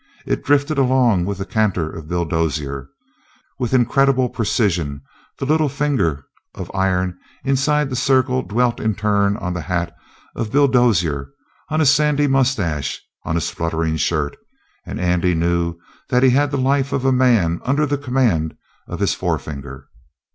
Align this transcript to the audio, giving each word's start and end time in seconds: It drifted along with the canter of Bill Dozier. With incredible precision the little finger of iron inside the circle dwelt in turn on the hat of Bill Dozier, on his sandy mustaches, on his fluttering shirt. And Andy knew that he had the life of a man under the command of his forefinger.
It 0.25 0.43
drifted 0.43 0.79
along 0.79 1.25
with 1.25 1.37
the 1.37 1.45
canter 1.45 1.87
of 1.87 2.07
Bill 2.07 2.25
Dozier. 2.25 2.89
With 3.59 3.71
incredible 3.71 4.29
precision 4.29 5.03
the 5.37 5.45
little 5.45 5.69
finger 5.69 6.25
of 6.55 6.71
iron 6.73 7.19
inside 7.43 7.91
the 7.91 7.95
circle 7.95 8.41
dwelt 8.41 8.79
in 8.79 8.95
turn 8.95 9.37
on 9.37 9.53
the 9.53 9.61
hat 9.61 9.93
of 10.35 10.51
Bill 10.51 10.67
Dozier, 10.67 11.29
on 11.69 11.81
his 11.81 11.91
sandy 11.93 12.25
mustaches, 12.25 12.99
on 13.25 13.35
his 13.35 13.51
fluttering 13.51 13.95
shirt. 13.97 14.35
And 14.87 14.99
Andy 14.99 15.35
knew 15.35 15.75
that 16.09 16.23
he 16.23 16.31
had 16.31 16.49
the 16.49 16.57
life 16.57 16.91
of 16.93 17.05
a 17.05 17.11
man 17.11 17.61
under 17.63 17.85
the 17.85 17.99
command 17.99 18.57
of 18.87 19.01
his 19.01 19.13
forefinger. 19.13 19.87